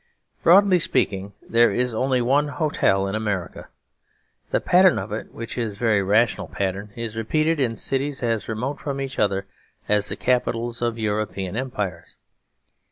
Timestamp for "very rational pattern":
5.79-6.89